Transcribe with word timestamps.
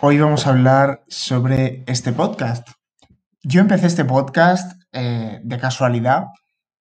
Hoy 0.00 0.18
vamos 0.18 0.46
a 0.46 0.50
hablar 0.50 1.04
sobre 1.08 1.84
este 1.86 2.12
podcast. 2.12 2.68
Yo 3.42 3.60
empecé 3.60 3.86
este 3.86 4.04
podcast 4.04 4.80
eh, 4.92 5.40
de 5.42 5.58
casualidad, 5.58 6.26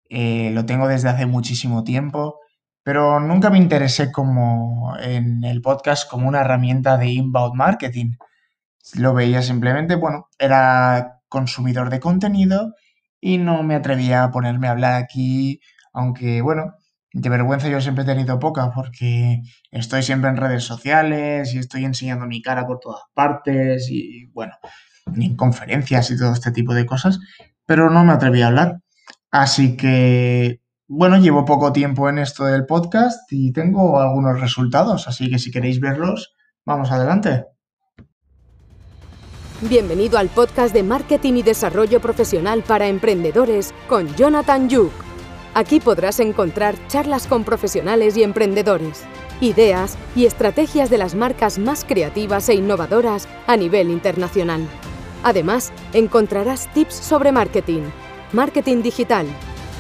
eh, 0.10 0.52
lo 0.54 0.66
tengo 0.66 0.88
desde 0.88 1.10
hace 1.10 1.26
muchísimo 1.26 1.84
tiempo, 1.84 2.40
pero 2.84 3.20
nunca 3.20 3.50
me 3.50 3.58
interesé 3.58 4.12
como 4.12 4.96
en 5.00 5.44
el 5.44 5.62
podcast 5.62 6.10
como 6.10 6.28
una 6.28 6.42
herramienta 6.42 6.98
de 6.98 7.08
inbound 7.10 7.56
marketing. 7.56 8.14
Lo 8.96 9.14
veía 9.14 9.42
simplemente, 9.42 9.96
bueno, 9.96 10.28
era 10.40 11.22
consumidor 11.30 11.90
de 11.90 12.00
contenido 12.00 12.74
y 13.20 13.38
no 13.38 13.62
me 13.64 13.76
atrevía 13.76 14.24
a 14.24 14.32
ponerme 14.32 14.68
a 14.68 14.72
hablar 14.72 14.96
aquí, 14.96 15.60
aunque 15.94 16.42
bueno, 16.42 16.74
de 17.14 17.30
vergüenza 17.30 17.68
yo 17.68 17.82
siempre 17.82 18.04
he 18.04 18.08
tenido 18.08 18.40
poca 18.40 18.72
porque 18.74 19.42
estoy 19.72 20.04
siempre 20.04 20.30
en 20.30 20.38
redes 20.38 20.64
sociales 20.64 21.54
y 21.54 21.58
estoy 21.58 21.86
enseñando 21.86 22.26
mi 22.26 22.42
cara 22.42 22.66
por 22.66 22.80
todas 22.80 23.02
partes 23.14 23.90
y 23.90 24.28
bueno, 24.28 24.54
en 25.14 25.36
conferencias 25.36 26.10
y 26.12 26.18
todo 26.18 26.34
este 26.34 26.52
tipo 26.52 26.74
de 26.74 26.86
cosas, 26.86 27.20
pero 27.66 27.90
no 27.90 28.04
me 28.04 28.14
atreví 28.14 28.42
a 28.42 28.48
hablar. 28.48 28.80
Así 29.30 29.78
que, 29.78 30.62
bueno, 30.88 31.18
llevo 31.18 31.46
poco 31.46 31.72
tiempo 31.72 32.10
en 32.10 32.18
esto 32.18 32.46
del 32.46 32.66
podcast 32.66 33.32
y 33.32 33.52
tengo 33.52 34.00
algunos 34.00 34.40
resultados, 34.40 35.08
así 35.08 35.30
que 35.30 35.40
si 35.40 35.52
queréis 35.52 35.80
verlos, 35.80 36.34
vamos 36.66 36.92
adelante. 36.92 37.46
Bienvenido 39.62 40.18
al 40.18 40.30
podcast 40.30 40.74
de 40.74 40.82
Marketing 40.82 41.34
y 41.34 41.44
Desarrollo 41.44 42.02
Profesional 42.02 42.64
para 42.64 42.88
Emprendedores 42.88 43.74
con 43.88 44.08
Jonathan 44.16 44.68
Yuk. 44.70 45.11
Aquí 45.54 45.82
podrás 45.82 46.22
encontrar 46.22 46.76
charlas 46.88 47.28
con 47.28 47.44
profesionales 47.44 48.16
y 48.16 48.24
emprendedores, 48.24 49.04
ideas 49.42 49.98
y 50.16 50.26
estrategias 50.26 50.90
de 50.90 50.98
las 50.98 51.14
marcas 51.14 51.60
más 51.60 51.84
creativas 51.84 52.48
e 52.48 52.54
innovadoras 52.54 53.28
a 53.48 53.58
nivel 53.58 53.90
internacional. 53.90 54.66
Además, 55.24 55.74
encontrarás 55.92 56.72
tips 56.74 56.96
sobre 56.96 57.34
marketing, 57.34 57.82
marketing 58.32 58.82
digital, 58.82 59.28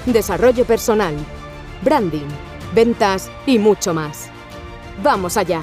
desarrollo 0.06 0.66
personal, 0.66 1.16
branding, 1.84 2.28
ventas 2.76 3.32
y 3.46 3.58
mucho 3.58 3.94
más. 3.94 4.30
¡Vamos 5.02 5.38
allá! 5.38 5.62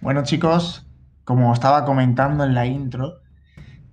Bueno 0.00 0.22
chicos, 0.22 0.87
como 1.28 1.52
estaba 1.52 1.84
comentando 1.84 2.42
en 2.42 2.54
la 2.54 2.64
intro, 2.64 3.20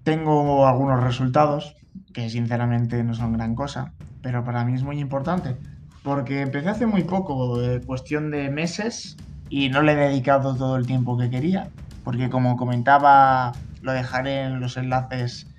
tengo 0.04 0.66
algunos 0.68 1.04
resultados 1.04 1.76
que 2.14 2.30
sinceramente 2.30 3.04
no 3.04 3.14
son 3.14 3.34
gran 3.34 3.56
cosa, 3.56 3.92
pero 4.22 4.46
para 4.46 4.64
mí 4.64 4.74
es 4.74 4.84
muy 4.84 5.02
importante, 5.02 5.58
porque 6.02 6.40
empecé 6.40 6.70
hace 6.70 6.86
muy 6.86 7.04
poco, 7.04 7.62
eh, 7.62 7.82
cuestión 7.86 8.32
de 8.32 8.50
meses, 8.50 9.18
y 9.50 9.68
no 9.68 9.82
le 9.82 9.92
he 9.92 9.96
dedicado 9.98 10.56
todo 10.56 10.78
el 10.78 10.86
tiempo 10.86 11.18
que 11.18 11.30
quería, 11.30 11.68
porque 12.06 12.30
como 12.30 12.56
comentaba, 12.56 13.52
lo 13.82 13.92
dejaré 13.92 14.44
en 14.44 14.62
los 14.62 14.78
enlaces, 14.78 15.54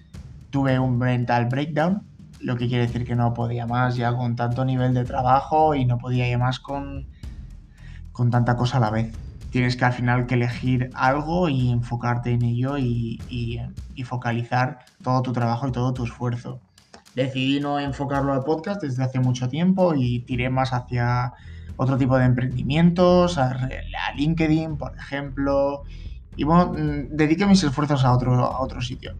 tuve 0.48 0.78
un 0.78 0.96
mental 0.96 1.44
breakdown, 1.44 2.04
lo 2.40 2.56
que 2.56 2.68
quiere 2.68 2.86
decir 2.86 3.04
que 3.04 3.16
no 3.16 3.34
podía 3.34 3.66
más 3.66 3.96
ya 3.96 4.16
con 4.16 4.34
tanto 4.34 4.64
nivel 4.64 4.94
de 4.94 5.04
trabajo 5.04 5.74
y 5.74 5.84
no 5.84 5.98
podía 5.98 6.26
ir 6.26 6.38
más 6.38 6.58
con, 6.58 7.06
con 8.12 8.30
tanta 8.30 8.56
cosa 8.56 8.78
a 8.78 8.80
la 8.80 8.90
vez 8.90 9.25
tienes 9.56 9.74
que 9.74 9.86
al 9.86 9.94
final 9.94 10.26
que 10.26 10.34
elegir 10.34 10.90
algo 10.92 11.48
y 11.48 11.70
enfocarte 11.70 12.30
en 12.30 12.42
ello 12.42 12.76
y, 12.76 13.18
focalizar 14.04 14.80
todo 15.02 15.22
tu 15.22 15.32
trabajo 15.32 15.66
y 15.66 15.72
todo 15.72 15.94
tu 15.94 16.04
esfuerzo. 16.04 16.60
Decidí 17.14 17.58
no 17.58 17.80
enfocarlo 17.80 18.34
al 18.34 18.44
podcast 18.44 18.82
desde 18.82 19.02
hace 19.02 19.18
mucho 19.18 19.48
tiempo 19.48 19.94
y 19.96 20.18
tiré 20.20 20.50
más 20.50 20.74
hacia 20.74 21.32
otro 21.76 21.96
tipo 21.96 22.18
de 22.18 22.26
emprendimientos, 22.26 23.38
a, 23.38 23.70
LinkedIn, 24.14 24.76
por 24.76 24.94
ejemplo. 24.94 25.84
Y 26.36 26.44
bueno, 26.44 26.74
mm, 26.74 27.16
dediqué 27.16 27.46
mis 27.46 27.64
esfuerzos 27.64 28.04
a 28.04 28.12
otro, 28.12 28.34
a 28.34 28.60
otro 28.60 28.82
sitio. 28.82 29.14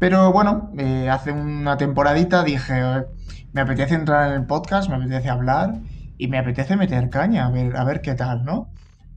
Pero 0.00 0.32
bueno, 0.32 0.72
eh, 0.78 1.08
hace 1.08 1.30
una 1.30 1.76
temporadita 1.76 2.42
dije, 2.42 2.82
me 3.52 3.60
apetece 3.60 3.94
entrar 3.94 4.32
en 4.32 4.40
el 4.40 4.46
podcast, 4.46 4.90
me 4.90 4.96
apetece 4.96 5.28
hablar 5.28 5.76
y 6.18 6.26
me 6.26 6.38
apetece 6.38 6.76
meter 6.76 7.08
caña, 7.08 7.46
a 7.46 7.50
ver, 7.50 7.76
a 7.76 7.84
ver 7.84 8.00
qué 8.00 8.14
tal, 8.14 8.44
¿no? 8.44 8.68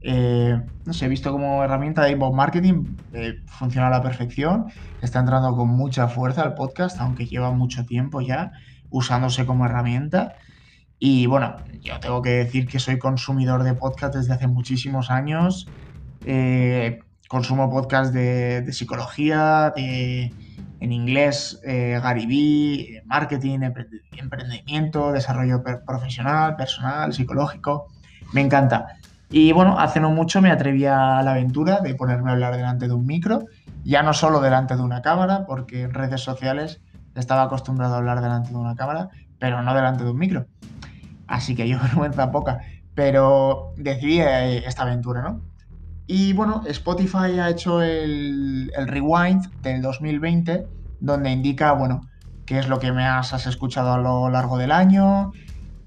Eh, 0.06 0.60
no 0.84 0.92
sé, 0.92 1.08
visto 1.08 1.32
como 1.32 1.64
herramienta 1.64 2.04
de 2.04 2.10
inbound 2.10 2.36
marketing, 2.36 2.94
eh, 3.14 3.40
funciona 3.46 3.86
a 3.86 3.90
la 3.90 4.02
perfección, 4.02 4.66
está 5.00 5.20
entrando 5.20 5.56
con 5.56 5.68
mucha 5.68 6.08
fuerza 6.08 6.42
al 6.42 6.52
podcast, 6.52 7.00
aunque 7.00 7.24
lleva 7.24 7.52
mucho 7.52 7.86
tiempo 7.86 8.20
ya 8.20 8.52
usándose 8.90 9.46
como 9.46 9.64
herramienta. 9.64 10.34
Y 10.98 11.24
bueno, 11.24 11.56
yo 11.80 11.98
tengo 12.00 12.20
que 12.20 12.30
decir 12.30 12.66
que 12.66 12.78
soy 12.80 12.98
consumidor 12.98 13.62
de 13.62 13.72
podcast 13.72 14.14
desde 14.14 14.34
hace 14.34 14.46
muchísimos 14.46 15.10
años. 15.10 15.68
Eh, 16.26 17.00
consumo 17.26 17.70
podcast 17.70 18.12
de, 18.12 18.70
psicología, 18.74 19.72
en 19.74 20.92
inglés 20.92 21.60
Gary 21.64 22.26
Vee, 22.26 23.02
marketing, 23.06 23.60
emprendimiento, 24.12 25.12
desarrollo 25.12 25.62
profesional, 25.86 26.56
personal, 26.56 27.14
psicológico. 27.14 27.88
Me 28.32 28.42
encanta. 28.42 28.98
Y 29.36 29.50
bueno, 29.50 29.80
hace 29.80 29.98
no 29.98 30.12
mucho 30.12 30.40
me 30.40 30.52
atreví 30.52 30.86
a 30.86 31.20
la 31.24 31.32
aventura 31.32 31.80
de 31.80 31.96
ponerme 31.96 32.30
a 32.30 32.34
hablar 32.34 32.56
delante 32.56 32.86
de 32.86 32.94
un 32.94 33.04
micro, 33.04 33.46
ya 33.82 34.04
no 34.04 34.14
solo 34.14 34.40
delante 34.40 34.76
de 34.76 34.82
una 34.82 35.02
cámara, 35.02 35.44
porque 35.44 35.82
en 35.82 35.92
redes 35.92 36.20
sociales 36.20 36.80
estaba 37.16 37.42
acostumbrado 37.42 37.94
a 37.94 37.98
hablar 37.98 38.20
delante 38.20 38.50
de 38.50 38.56
una 38.56 38.76
cámara, 38.76 39.08
pero 39.40 39.60
no 39.60 39.74
delante 39.74 40.04
de 40.04 40.12
un 40.12 40.18
micro. 40.18 40.46
Así 41.26 41.56
que 41.56 41.68
yo 41.68 41.80
vergüenza 41.82 42.30
poca, 42.30 42.60
pero 42.94 43.72
decidí 43.76 44.20
eh, 44.20 44.58
esta 44.68 44.82
aventura, 44.84 45.22
¿no? 45.22 45.40
Y 46.06 46.32
bueno, 46.32 46.62
Spotify 46.68 47.40
ha 47.40 47.50
hecho 47.50 47.82
el, 47.82 48.70
el 48.76 48.86
rewind 48.86 49.50
del 49.62 49.82
2020, 49.82 50.64
donde 51.00 51.32
indica, 51.32 51.72
bueno, 51.72 52.02
qué 52.46 52.60
es 52.60 52.68
lo 52.68 52.78
que 52.78 52.92
me 52.92 53.04
has 53.04 53.32
escuchado 53.48 53.94
a 53.94 53.98
lo 53.98 54.30
largo 54.30 54.58
del 54.58 54.70
año, 54.70 55.32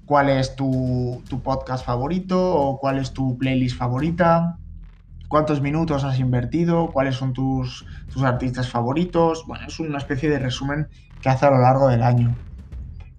cuál 0.08 0.30
es 0.30 0.56
tu, 0.56 1.22
podcast 1.44 1.84
favorito 1.84 2.54
o 2.56 2.78
cuál 2.78 2.98
es 2.98 3.12
tu 3.12 3.36
playlist 3.36 3.76
favorita, 3.76 4.58
cuántos 5.28 5.60
minutos 5.60 6.02
has 6.02 6.18
invertido, 6.18 6.92
cuáles 6.92 7.16
son 7.16 7.34
tus, 7.34 7.84
tus 8.08 8.22
artistas 8.22 8.70
favoritos. 8.70 9.44
Bueno, 9.46 9.66
es 9.68 9.78
una 9.78 9.98
especie 9.98 10.30
de 10.30 10.38
resumen 10.38 10.88
que 11.20 11.28
hace 11.28 11.44
a 11.44 11.50
lo 11.50 11.58
largo 11.58 11.88
del 11.88 12.02
año. 12.02 12.38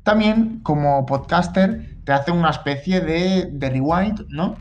También, 0.01 0.61
como 0.63 1.05
podcaster, 1.05 1.99
te 2.03 2.11
hace 2.11 2.31
una 2.31 2.49
especie 2.49 3.01
de, 3.01 3.51
rewind, 3.69 4.25
¿no? 4.29 4.57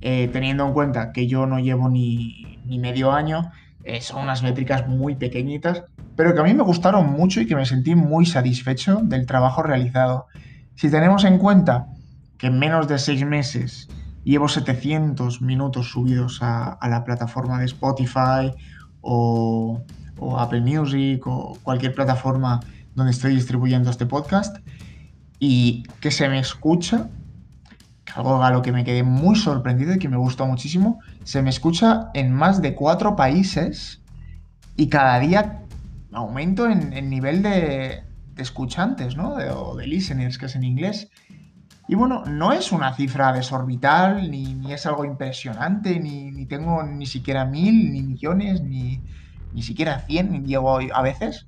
Eh, 0.00 0.28
teniendo 0.32 0.66
en 0.66 0.72
cuenta 0.72 1.12
que 1.12 1.28
yo 1.28 1.46
no 1.46 1.60
llevo 1.60 1.88
ni, 1.88 2.58
medio 2.80 3.12
año, 3.12 3.52
eh, 3.84 4.00
son 4.00 4.24
unas 4.24 4.42
métricas 4.42 4.88
muy 4.88 5.14
pequeñitas, 5.14 5.84
pero 6.16 6.34
que 6.34 6.40
a 6.40 6.42
mí 6.42 6.54
me 6.54 6.64
gustaron 6.64 7.06
mucho 7.12 7.40
y 7.40 7.46
que 7.46 7.54
me 7.54 7.66
sentí 7.66 7.94
muy 7.94 8.26
satisfecho 8.26 8.98
del 9.04 9.26
trabajo 9.26 9.62
realizado. 9.62 10.26
Si 10.74 10.90
tenemos 10.90 11.24
en 11.24 11.38
cuenta 11.38 11.86
que 12.38 12.48
en 12.48 12.58
menos 12.58 12.88
de 12.88 12.98
seis 12.98 13.24
meses 13.24 13.88
llevo 14.24 14.48
700 14.48 15.42
minutos 15.42 15.90
subidos 15.90 16.38
a, 16.42 16.78
la 16.88 17.04
plataforma 17.04 17.58
de 17.58 17.66
Spotify 17.66 18.52
o, 19.00 19.80
Apple 20.38 20.60
Music 20.60 21.26
o 21.26 21.58
cualquier 21.62 21.94
plataforma 21.94 22.60
donde 22.94 23.12
estoy 23.12 23.34
distribuyendo 23.34 23.90
este 23.90 24.06
podcast 24.06 24.56
y 25.38 25.82
que 26.00 26.10
se 26.10 26.28
me 26.28 26.38
escucha, 26.38 27.08
algo 28.14 28.42
a 28.42 28.50
lo 28.50 28.62
que 28.62 28.70
me 28.70 28.84
quedé 28.84 29.02
muy 29.02 29.34
sorprendido 29.36 29.94
y 29.94 29.98
que 29.98 30.08
me 30.08 30.16
gustó 30.16 30.46
muchísimo, 30.46 31.00
se 31.24 31.42
me 31.42 31.50
escucha 31.50 32.10
en 32.14 32.32
más 32.32 32.62
de 32.62 32.74
cuatro 32.74 33.16
países 33.16 34.02
y 34.76 34.88
cada 34.88 35.18
día 35.18 35.62
aumento 36.12 36.68
en, 36.68 36.92
en 36.92 37.10
nivel 37.10 37.42
de, 37.42 38.04
de 38.42 38.44
escuchantes, 38.44 39.16
¿no? 39.16 39.36
De, 39.36 39.50
o 39.50 39.76
de 39.76 39.86
listeners, 39.86 40.36
que 40.36 40.46
es 40.46 40.56
en 40.56 40.64
inglés. 40.64 41.08
Y 41.88 41.94
bueno, 41.94 42.24
no 42.26 42.52
es 42.52 42.72
una 42.72 42.94
cifra 42.94 43.32
desorbital, 43.32 44.30
ni, 44.30 44.54
ni 44.54 44.72
es 44.72 44.86
algo 44.86 45.04
impresionante, 45.04 46.00
ni, 46.00 46.30
ni, 46.30 46.46
tengo 46.46 46.82
ni 46.82 47.06
siquiera 47.06 47.44
mil, 47.44 47.92
ni 47.92 48.02
millones, 48.02 48.62
ni, 48.62 49.00
ni 49.52 49.62
siquiera 49.62 50.00
cien, 50.00 50.32
ni 50.32 50.40
llego 50.40 50.78
a 50.78 51.02
veces. 51.02 51.46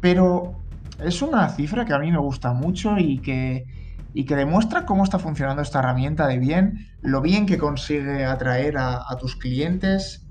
Pero 0.00 0.62
es 1.02 1.22
una 1.22 1.48
cifra 1.48 1.84
que 1.84 1.92
a 1.92 1.98
mí 1.98 2.10
me 2.10 2.18
gusta 2.18 2.52
mucho 2.52 2.98
y 2.98 3.18
que, 3.18 3.64
y 4.12 4.24
que 4.24 4.36
demuestra 4.36 4.86
cómo 4.86 5.04
está 5.04 5.18
funcionando 5.18 5.62
esta 5.62 5.80
herramienta 5.80 6.26
de 6.26 6.38
bien, 6.38 6.88
lo 7.00 7.20
bien 7.20 7.46
que 7.46 7.58
consigue 7.58 8.24
atraer 8.24 8.76
a, 8.78 9.04
tus 9.18 9.36
clientes 9.36 10.26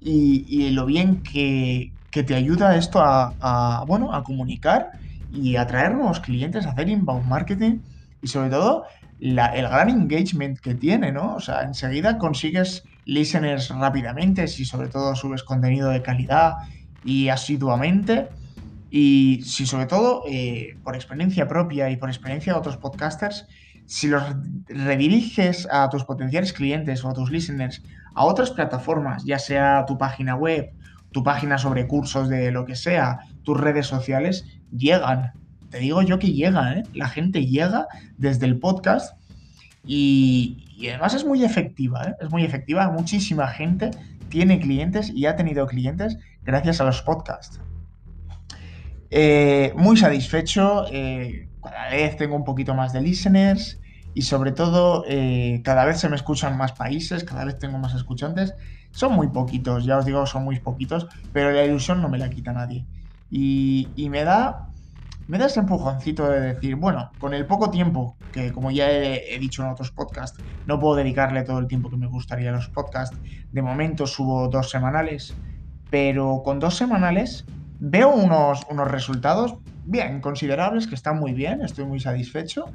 y, 0.00 0.46
y, 0.48 0.70
lo 0.70 0.86
bien 0.86 1.22
que, 1.22 1.92
que 2.10 2.22
te 2.22 2.34
ayuda 2.34 2.76
esto 2.76 3.00
a, 3.00 3.34
a, 3.40 3.84
bueno, 3.84 4.14
a 4.14 4.22
comunicar 4.22 4.92
y 5.30 5.56
atraer 5.56 5.94
nuevos 5.94 6.20
clientes, 6.20 6.66
hacer 6.66 6.88
inbound 6.88 7.26
marketing 7.26 7.80
y 8.22 8.28
sobre 8.28 8.50
todo 8.50 8.84
el 9.20 9.34
gran 9.36 9.88
engagement 9.88 10.58
que 10.60 10.74
tiene, 10.74 11.12
¿no? 11.12 11.36
O 11.36 11.40
sea, 11.40 11.62
enseguida 11.62 12.18
consigues 12.18 12.84
listeners 13.04 13.70
rápidamente 13.70 14.46
si 14.48 14.64
sobre 14.64 14.88
todo 14.88 15.14
subes 15.14 15.42
contenido 15.42 15.90
de 15.90 16.02
calidad 16.02 16.54
y 17.04 17.28
asiduamente 17.28 18.28
Y 18.90 19.42
si 19.44 19.66
sobre 19.66 19.86
todo, 19.86 20.22
eh, 20.28 20.78
por 20.84 20.94
experiencia 20.94 21.48
propia 21.48 21.90
y 21.90 21.96
por 21.96 22.08
experiencia 22.08 22.52
de 22.52 22.58
otros 22.58 22.76
podcasters, 22.76 23.46
si 23.86 24.08
los 24.08 24.22
rediriges 24.68 25.68
a 25.70 25.88
tus 25.90 26.04
potenciales 26.04 26.52
clientes 26.52 27.04
o 27.04 27.10
a 27.10 27.14
tus 27.14 27.30
listeners 27.30 27.82
a 28.14 28.24
otras 28.24 28.50
plataformas, 28.50 29.24
ya 29.24 29.38
sea 29.38 29.84
tu 29.86 29.98
página 29.98 30.34
web, 30.36 30.72
tu 31.16 31.22
página 31.22 31.56
sobre 31.56 31.86
cursos 31.86 32.28
de 32.28 32.50
lo 32.50 32.66
que 32.66 32.76
sea, 32.76 33.20
tus 33.42 33.58
redes 33.58 33.86
sociales, 33.86 34.44
llegan. 34.70 35.32
Te 35.70 35.78
digo 35.78 36.02
yo 36.02 36.18
que 36.18 36.30
llegan, 36.30 36.76
¿eh? 36.76 36.82
La 36.92 37.08
gente 37.08 37.46
llega 37.46 37.86
desde 38.18 38.44
el 38.44 38.58
podcast 38.58 39.18
y, 39.82 40.62
y 40.76 40.88
además 40.88 41.14
es 41.14 41.24
muy 41.24 41.42
efectiva, 41.42 42.02
¿eh? 42.04 42.14
Es 42.20 42.30
muy 42.30 42.44
efectiva. 42.44 42.90
Muchísima 42.90 43.48
gente 43.48 43.92
tiene 44.28 44.60
clientes 44.60 45.08
y 45.08 45.24
ha 45.24 45.36
tenido 45.36 45.66
clientes 45.66 46.18
gracias 46.44 46.82
a 46.82 46.84
los 46.84 47.00
podcasts. 47.00 47.62
Eh, 49.08 49.72
muy 49.74 49.96
satisfecho, 49.96 50.84
cada 51.62 51.88
vez 51.92 52.18
tengo 52.18 52.36
un 52.36 52.44
poquito 52.44 52.74
más 52.74 52.92
de 52.92 53.00
listeners 53.00 53.80
y 54.16 54.22
sobre 54.22 54.52
todo 54.52 55.04
eh, 55.06 55.60
cada 55.62 55.84
vez 55.84 56.00
se 56.00 56.08
me 56.08 56.16
escuchan 56.16 56.56
más 56.56 56.72
países, 56.72 57.22
cada 57.24 57.44
vez 57.44 57.58
tengo 57.58 57.76
más 57.78 57.94
escuchantes. 57.94 58.54
Son 58.90 59.12
muy 59.12 59.28
poquitos, 59.28 59.84
ya 59.84 59.98
os 59.98 60.06
digo, 60.06 60.24
son 60.26 60.42
muy 60.44 60.58
poquitos, 60.60 61.06
pero 61.32 61.50
la 61.52 61.64
ilusión 61.64 62.00
no 62.00 62.08
me 62.08 62.16
la 62.18 62.30
quita 62.30 62.52
nadie. 62.54 62.86
Y, 63.28 63.92
y 63.94 64.08
me 64.08 64.24
da 64.24 64.62
me 65.26 65.38
da 65.38 65.46
ese 65.46 65.60
empujoncito 65.60 66.28
de 66.28 66.40
decir, 66.54 66.76
bueno, 66.76 67.14
con 67.18 67.34
el 67.34 67.46
poco 67.46 67.70
tiempo, 67.70 68.18
que 68.30 68.52
como 68.52 68.70
ya 68.70 68.90
he, 68.90 69.34
he, 69.34 69.38
dicho 69.38 69.62
en 69.62 69.68
otros 69.70 69.92
podcasts, 69.92 70.40
no 70.64 70.78
puedo 70.80 70.96
dedicarle 70.96 71.42
todo 71.44 71.58
el 71.58 71.66
tiempo 71.68 71.90
que 71.90 71.96
me 71.96 72.06
gustaría 72.08 72.50
a 72.50 72.52
los 72.52 72.68
podcasts. 72.70 73.20
De 73.50 73.62
momento 73.62 74.06
subo 74.06 74.48
dos 74.48 74.70
semanales, 74.70 75.40
pero 75.88 76.42
con 76.44 76.58
dos 76.60 76.76
semanales 76.76 77.50
veo 77.78 78.10
unos, 78.14 78.64
unos 78.70 78.90
resultados 78.90 79.56
bien 79.82 80.20
considerables, 80.20 80.86
que 80.86 80.94
están 80.94 81.18
muy 81.18 81.32
bien, 81.32 81.62
estoy 81.62 81.84
muy 81.86 82.00
satisfecho. 82.00 82.72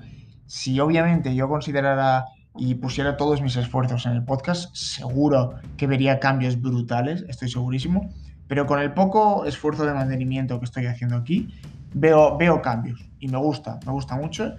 Si 0.54 0.82
obviamente 0.82 1.34
yo 1.34 1.48
considerara 1.48 2.26
y 2.58 2.76
pusiera 2.76 3.16
todos 3.16 3.42
mis 3.42 3.56
esfuerzos 3.56 4.06
en 4.06 4.12
el 4.12 4.26
podcast, 4.26 4.76
seguro 4.76 5.56
que 5.78 5.88
vería 5.88 6.20
cambios 6.20 6.62
brutales, 6.62 7.24
estoy 7.30 7.50
segurísimo. 7.50 8.10
Pero 8.50 8.68
con 8.68 8.82
el 8.82 8.92
poco 8.92 9.46
esfuerzo 9.46 9.86
de 9.86 9.94
mantenimiento 9.94 10.60
que 10.60 10.66
estoy 10.66 10.88
haciendo 10.88 11.16
aquí, 11.16 11.48
veo, 11.94 12.38
veo 12.38 12.62
cambios 12.62 13.00
y 13.18 13.30
me 13.30 13.38
gusta, 13.38 13.80
me 13.86 13.94
gusta 13.94 14.18
mucho. 14.18 14.54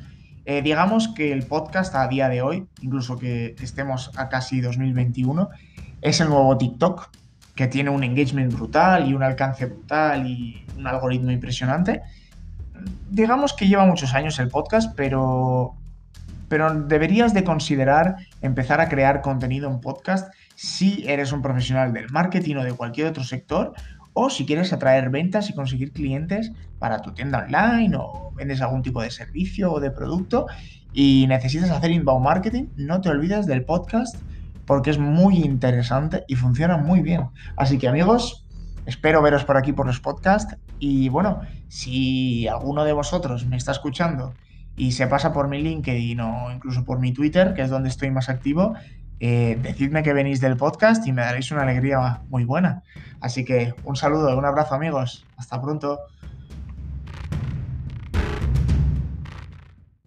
Eh, 0.46 0.62
digamos 0.62 1.08
que 1.08 1.30
el 1.30 1.44
podcast 1.44 1.94
a 1.94 2.08
día 2.08 2.30
de 2.30 2.40
hoy, 2.40 2.66
incluso 2.80 3.18
que 3.18 3.54
estemos 3.60 4.12
a 4.16 4.30
casi 4.30 4.62
2021, 4.62 5.50
es 6.00 6.22
el 6.22 6.30
nuevo 6.30 6.56
TikTok, 6.56 7.10
que 7.54 7.66
tiene 7.66 7.90
un 7.90 8.02
engagement 8.02 8.50
brutal 8.50 9.10
y 9.10 9.12
un 9.12 9.22
alcance 9.22 9.66
brutal 9.66 10.26
y 10.26 10.64
un 10.74 10.86
algoritmo 10.86 11.32
impresionante. 11.32 12.00
Digamos 13.10 13.52
que 13.52 13.68
lleva 13.68 13.84
muchos 13.84 14.14
años 14.14 14.38
el 14.38 14.48
podcast, 14.48 14.94
pero, 14.96 15.76
pero 16.52 16.70
deberías 16.74 17.32
de 17.32 17.44
considerar 17.44 18.16
empezar 18.42 18.78
a 18.82 18.90
crear 18.90 19.22
contenido 19.22 19.70
en 19.70 19.80
podcast 19.80 20.30
si 20.54 21.02
eres 21.08 21.32
un 21.32 21.40
profesional 21.40 21.94
del 21.94 22.10
marketing 22.10 22.56
o 22.56 22.62
de 22.62 22.74
cualquier 22.74 23.06
otro 23.06 23.24
sector 23.24 23.72
o 24.12 24.28
si 24.28 24.44
quieres 24.44 24.70
atraer 24.70 25.08
ventas 25.08 25.48
y 25.48 25.54
conseguir 25.54 25.92
clientes 25.92 26.52
para 26.78 27.00
tu 27.00 27.14
tienda 27.14 27.38
online 27.38 27.96
o 27.96 28.32
vendes 28.36 28.60
algún 28.60 28.82
tipo 28.82 29.00
de 29.00 29.10
servicio 29.10 29.72
o 29.72 29.80
de 29.80 29.92
producto 29.92 30.44
y 30.92 31.24
necesitas 31.26 31.70
hacer 31.70 31.90
inbound 31.90 32.22
marketing, 32.22 32.66
no 32.76 33.00
te 33.00 33.08
olvides 33.08 33.46
del 33.46 33.64
podcast 33.64 34.14
porque 34.66 34.90
es 34.90 34.98
muy 34.98 35.38
interesante 35.38 36.24
y 36.28 36.34
funciona 36.34 36.76
muy 36.76 37.00
bien. 37.00 37.30
Así 37.56 37.78
que 37.78 37.88
amigos, 37.88 38.44
espero 38.84 39.22
veros 39.22 39.46
por 39.46 39.56
aquí 39.56 39.72
por 39.72 39.86
los 39.86 40.00
podcasts 40.00 40.54
y 40.78 41.08
bueno, 41.08 41.40
si 41.68 42.46
alguno 42.46 42.84
de 42.84 42.92
vosotros 42.92 43.46
me 43.46 43.56
está 43.56 43.72
escuchando 43.72 44.34
y 44.76 44.92
se 44.92 45.06
pasa 45.06 45.32
por 45.32 45.48
mi 45.48 45.60
LinkedIn 45.62 46.20
o 46.20 46.50
incluso 46.52 46.84
por 46.84 46.98
mi 46.98 47.12
Twitter, 47.12 47.54
que 47.54 47.62
es 47.62 47.70
donde 47.70 47.88
estoy 47.88 48.10
más 48.10 48.28
activo, 48.28 48.74
eh, 49.20 49.58
decidme 49.62 50.02
que 50.02 50.12
venís 50.12 50.40
del 50.40 50.56
podcast 50.56 51.06
y 51.06 51.12
me 51.12 51.22
daréis 51.22 51.50
una 51.52 51.62
alegría 51.62 52.22
muy 52.28 52.44
buena. 52.44 52.82
Así 53.20 53.44
que 53.44 53.74
un 53.84 53.94
saludo, 53.94 54.36
un 54.36 54.44
abrazo 54.44 54.74
amigos. 54.74 55.24
Hasta 55.36 55.60
pronto. 55.60 56.00